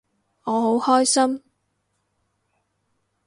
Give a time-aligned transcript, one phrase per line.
[0.45, 1.43] 我好開心